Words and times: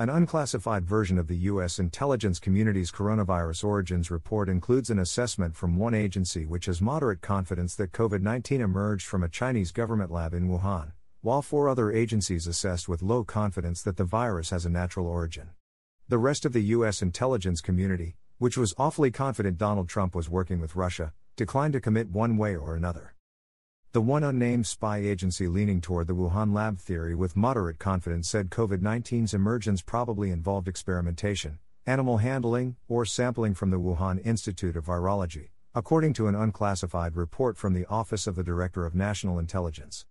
An 0.00 0.08
unclassified 0.08 0.86
version 0.86 1.18
of 1.18 1.26
the 1.26 1.36
U.S. 1.52 1.78
intelligence 1.78 2.38
community's 2.38 2.90
coronavirus 2.90 3.64
origins 3.64 4.10
report 4.10 4.48
includes 4.48 4.88
an 4.88 4.98
assessment 4.98 5.54
from 5.54 5.76
one 5.76 5.92
agency 5.92 6.46
which 6.46 6.64
has 6.64 6.80
moderate 6.80 7.20
confidence 7.20 7.74
that 7.74 7.92
COVID 7.92 8.22
19 8.22 8.62
emerged 8.62 9.06
from 9.06 9.22
a 9.22 9.28
Chinese 9.28 9.72
government 9.72 10.10
lab 10.10 10.32
in 10.32 10.48
Wuhan, 10.48 10.92
while 11.20 11.42
four 11.42 11.68
other 11.68 11.92
agencies 11.92 12.46
assessed 12.46 12.88
with 12.88 13.02
low 13.02 13.24
confidence 13.24 13.82
that 13.82 13.98
the 13.98 14.04
virus 14.04 14.48
has 14.48 14.64
a 14.64 14.70
natural 14.70 15.06
origin. 15.06 15.50
The 16.08 16.16
rest 16.16 16.46
of 16.46 16.54
the 16.54 16.62
U.S. 16.76 17.02
intelligence 17.02 17.60
community, 17.60 18.16
which 18.38 18.56
was 18.56 18.72
awfully 18.78 19.10
confident 19.10 19.58
Donald 19.58 19.90
Trump 19.90 20.14
was 20.14 20.30
working 20.30 20.60
with 20.62 20.76
Russia, 20.76 21.12
declined 21.36 21.74
to 21.74 21.80
commit 21.82 22.08
one 22.08 22.38
way 22.38 22.56
or 22.56 22.74
another. 22.74 23.12
The 23.92 24.00
one 24.00 24.22
unnamed 24.22 24.68
spy 24.68 24.98
agency 24.98 25.48
leaning 25.48 25.80
toward 25.80 26.06
the 26.06 26.14
Wuhan 26.14 26.54
lab 26.54 26.78
theory 26.78 27.16
with 27.16 27.34
moderate 27.34 27.80
confidence 27.80 28.28
said 28.28 28.48
COVID 28.48 28.78
19's 28.78 29.34
emergence 29.34 29.82
probably 29.82 30.30
involved 30.30 30.68
experimentation, 30.68 31.58
animal 31.86 32.18
handling, 32.18 32.76
or 32.86 33.04
sampling 33.04 33.52
from 33.52 33.70
the 33.70 33.80
Wuhan 33.80 34.24
Institute 34.24 34.76
of 34.76 34.86
Virology, 34.86 35.48
according 35.74 36.12
to 36.12 36.28
an 36.28 36.36
unclassified 36.36 37.16
report 37.16 37.56
from 37.56 37.74
the 37.74 37.84
Office 37.86 38.28
of 38.28 38.36
the 38.36 38.44
Director 38.44 38.86
of 38.86 38.94
National 38.94 39.40
Intelligence. 39.40 40.06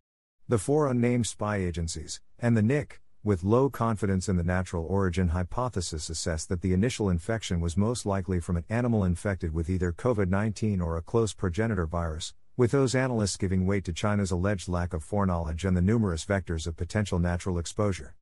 The 0.49 0.57
four 0.57 0.89
unnamed 0.89 1.27
spy 1.27 1.55
agencies, 1.55 2.19
and 2.37 2.57
the 2.57 2.61
NIC, 2.61 2.99
with 3.23 3.45
low 3.45 3.69
confidence 3.69 4.27
in 4.27 4.35
the 4.35 4.43
natural 4.43 4.85
origin 4.87 5.29
hypothesis, 5.29 6.09
assessed 6.09 6.49
that 6.49 6.61
the 6.61 6.73
initial 6.73 7.09
infection 7.09 7.61
was 7.61 7.77
most 7.77 8.05
likely 8.05 8.41
from 8.41 8.57
an 8.57 8.65
animal 8.67 9.05
infected 9.05 9.53
with 9.53 9.69
either 9.69 9.93
COVID 9.93 10.27
19 10.27 10.81
or 10.81 10.97
a 10.97 11.01
close 11.01 11.33
progenitor 11.33 11.85
virus, 11.85 12.33
with 12.59 12.71
those 12.71 12.93
analysts 12.93 13.37
giving 13.37 13.65
weight 13.65 13.85
to 13.85 13.93
China's 13.93 14.31
alleged 14.31 14.67
lack 14.67 14.93
of 14.93 15.01
foreknowledge 15.01 15.63
and 15.63 15.77
the 15.77 15.81
numerous 15.81 16.25
vectors 16.25 16.67
of 16.67 16.75
potential 16.75 17.17
natural 17.17 17.57
exposure. 17.57 18.15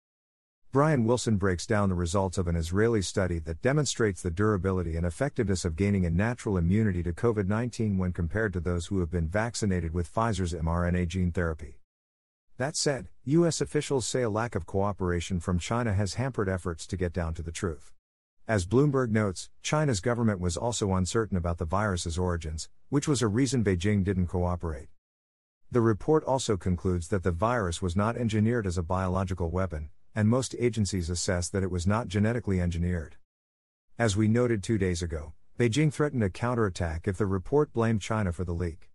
Brian 0.72 1.06
Wilson 1.06 1.38
breaks 1.38 1.66
down 1.66 1.90
the 1.90 1.96
results 1.96 2.38
of 2.38 2.48
an 2.48 2.56
Israeli 2.56 3.02
study 3.02 3.40
that 3.40 3.64
demonstrates 3.64 4.22
the 4.22 4.30
durability 4.30 4.96
and 4.96 5.08
effectiveness 5.08 5.66
of 5.66 5.76
gaining 5.76 6.06
a 6.06 6.12
natural 6.12 6.56
immunity 6.56 7.02
to 7.02 7.14
COVID 7.14 7.48
19 7.48 7.98
when 7.98 8.14
compared 8.14 8.54
to 8.54 8.60
those 8.60 8.86
who 8.86 9.00
have 9.00 9.10
been 9.10 9.28
vaccinated 9.28 9.92
with 9.92 10.14
Pfizer's 10.14 10.54
mRNA 10.54 11.08
gene 11.08 11.32
therapy. 11.32 11.80
That 12.58 12.76
said, 12.76 13.08
U.S. 13.24 13.60
officials 13.60 14.06
say 14.06 14.22
a 14.22 14.30
lack 14.30 14.54
of 14.54 14.68
cooperation 14.68 15.40
from 15.40 15.58
China 15.58 15.96
has 15.96 16.14
hampered 16.14 16.48
efforts 16.48 16.86
to 16.86 16.96
get 16.96 17.12
down 17.12 17.34
to 17.34 17.42
the 17.42 17.52
truth. 17.52 17.92
As 18.50 18.66
Bloomberg 18.66 19.10
notes, 19.10 19.50
China's 19.62 20.00
government 20.00 20.40
was 20.40 20.56
also 20.56 20.94
uncertain 20.94 21.36
about 21.36 21.58
the 21.58 21.66
virus's 21.66 22.18
origins, 22.18 22.70
which 22.88 23.06
was 23.06 23.22
a 23.22 23.28
reason 23.28 23.62
Beijing 23.62 24.06
didn't 24.06 24.28
cooperate. 24.28 24.88
The 25.70 25.82
report 25.82 26.24
also 26.24 26.56
concludes 26.56 27.10
that 27.10 27.24
the 27.24 27.32
virus 27.34 27.82
was 27.82 27.98
not 27.98 28.16
engineered 28.16 28.66
as 28.66 28.78
a 28.78 28.84
biological 28.84 29.50
weapon, 29.50 29.90
and 30.16 30.30
most 30.30 30.56
agencies 30.60 31.10
assess 31.10 31.50
that 31.50 31.62
it 31.62 31.70
was 31.70 31.86
not 31.86 32.08
genetically 32.08 32.62
engineered. 32.62 33.18
As 34.00 34.16
we 34.16 34.30
noted 34.30 34.64
two 34.64 34.78
days 34.78 35.02
ago, 35.02 35.34
Beijing 35.60 35.92
threatened 35.92 36.24
a 36.24 36.30
counterattack 36.30 37.06
if 37.06 37.18
the 37.18 37.26
report 37.26 37.74
blamed 37.74 38.00
China 38.02 38.32
for 38.32 38.46
the 38.46 38.54
leak. 38.54 38.90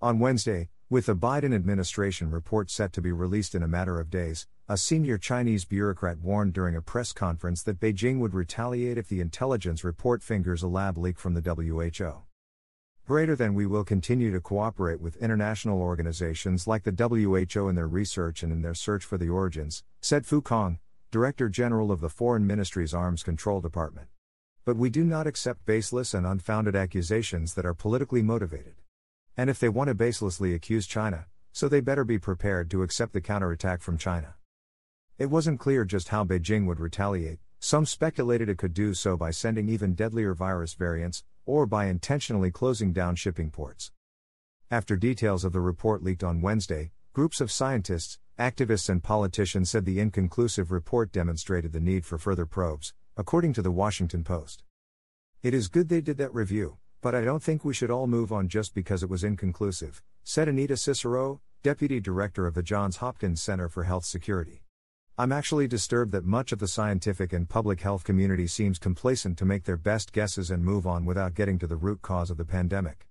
On 0.00 0.18
Wednesday, 0.18 0.70
with 0.90 1.06
the 1.06 1.14
Biden 1.14 1.54
administration 1.54 2.32
report 2.32 2.68
set 2.68 2.92
to 2.92 3.00
be 3.00 3.12
released 3.12 3.54
in 3.54 3.62
a 3.62 3.68
matter 3.68 4.00
of 4.00 4.10
days, 4.10 4.48
a 4.68 4.76
senior 4.76 5.16
Chinese 5.18 5.64
bureaucrat 5.64 6.18
warned 6.18 6.52
during 6.52 6.74
a 6.74 6.82
press 6.82 7.12
conference 7.12 7.62
that 7.62 7.78
Beijing 7.78 8.18
would 8.18 8.34
retaliate 8.34 8.98
if 8.98 9.08
the 9.08 9.20
intelligence 9.20 9.84
report 9.84 10.20
fingers 10.20 10.64
a 10.64 10.66
lab 10.66 10.98
leak 10.98 11.16
from 11.16 11.34
the 11.34 11.40
WHO. 11.40 12.24
Greater 13.06 13.36
than 13.36 13.54
we 13.54 13.66
will 13.66 13.84
continue 13.84 14.32
to 14.32 14.40
cooperate 14.40 15.00
with 15.00 15.14
international 15.18 15.80
organizations 15.80 16.66
like 16.66 16.82
the 16.82 16.90
WHO 16.90 17.68
in 17.68 17.76
their 17.76 17.86
research 17.86 18.42
and 18.42 18.52
in 18.52 18.62
their 18.62 18.74
search 18.74 19.04
for 19.04 19.16
the 19.16 19.28
origins, 19.28 19.84
said 20.00 20.26
Fu 20.26 20.40
Cong, 20.42 20.80
Director 21.12 21.48
General 21.48 21.92
of 21.92 22.00
the 22.00 22.08
Foreign 22.08 22.48
Ministry's 22.48 22.92
Arms 22.92 23.22
Control 23.22 23.60
Department. 23.60 24.08
But 24.64 24.76
we 24.76 24.90
do 24.90 25.04
not 25.04 25.28
accept 25.28 25.64
baseless 25.64 26.14
and 26.14 26.26
unfounded 26.26 26.74
accusations 26.74 27.54
that 27.54 27.64
are 27.64 27.74
politically 27.74 28.22
motivated. 28.22 28.74
And 29.40 29.48
if 29.48 29.58
they 29.58 29.70
want 29.70 29.88
to 29.88 29.94
baselessly 29.94 30.54
accuse 30.54 30.86
China, 30.86 31.24
so 31.50 31.66
they 31.66 31.80
better 31.80 32.04
be 32.04 32.18
prepared 32.18 32.70
to 32.72 32.82
accept 32.82 33.14
the 33.14 33.22
counterattack 33.22 33.80
from 33.80 33.96
China. 33.96 34.34
It 35.16 35.30
wasn't 35.30 35.58
clear 35.58 35.86
just 35.86 36.08
how 36.08 36.24
Beijing 36.24 36.66
would 36.66 36.78
retaliate, 36.78 37.38
some 37.58 37.86
speculated 37.86 38.50
it 38.50 38.58
could 38.58 38.74
do 38.74 38.92
so 38.92 39.16
by 39.16 39.30
sending 39.30 39.70
even 39.70 39.94
deadlier 39.94 40.34
virus 40.34 40.74
variants, 40.74 41.24
or 41.46 41.64
by 41.64 41.86
intentionally 41.86 42.50
closing 42.50 42.92
down 42.92 43.16
shipping 43.16 43.50
ports. 43.50 43.92
After 44.70 44.94
details 44.94 45.42
of 45.42 45.54
the 45.54 45.62
report 45.62 46.02
leaked 46.02 46.22
on 46.22 46.42
Wednesday, 46.42 46.92
groups 47.14 47.40
of 47.40 47.50
scientists, 47.50 48.18
activists, 48.38 48.90
and 48.90 49.02
politicians 49.02 49.70
said 49.70 49.86
the 49.86 50.00
inconclusive 50.00 50.70
report 50.70 51.12
demonstrated 51.12 51.72
the 51.72 51.80
need 51.80 52.04
for 52.04 52.18
further 52.18 52.44
probes, 52.44 52.92
according 53.16 53.54
to 53.54 53.62
the 53.62 53.72
Washington 53.72 54.22
Post. 54.22 54.64
It 55.42 55.54
is 55.54 55.68
good 55.68 55.88
they 55.88 56.02
did 56.02 56.18
that 56.18 56.34
review, 56.34 56.76
but 57.02 57.14
I 57.14 57.22
don't 57.22 57.42
think 57.42 57.64
we 57.64 57.72
should 57.72 57.90
all 57.90 58.06
move 58.06 58.30
on 58.30 58.48
just 58.48 58.74
because 58.74 59.02
it 59.02 59.08
was 59.08 59.24
inconclusive, 59.24 60.02
said 60.22 60.48
Anita 60.48 60.76
Cicero, 60.76 61.40
Deputy 61.62 62.00
Director 62.00 62.46
of 62.46 62.54
the 62.54 62.62
Johns 62.62 62.98
Hopkins 62.98 63.40
Center 63.40 63.68
for 63.68 63.84
Health 63.84 64.04
Security. 64.04 64.62
I'm 65.16 65.32
actually 65.32 65.66
disturbed 65.66 66.12
that 66.12 66.24
much 66.24 66.52
of 66.52 66.58
the 66.58 66.68
scientific 66.68 67.32
and 67.32 67.48
public 67.48 67.80
health 67.80 68.04
community 68.04 68.46
seems 68.46 68.78
complacent 68.78 69.38
to 69.38 69.44
make 69.44 69.64
their 69.64 69.76
best 69.76 70.12
guesses 70.12 70.50
and 70.50 70.64
move 70.64 70.86
on 70.86 71.04
without 71.04 71.34
getting 71.34 71.58
to 71.58 71.66
the 71.66 71.76
root 71.76 72.02
cause 72.02 72.30
of 72.30 72.36
the 72.36 72.44
pandemic. 72.44 73.06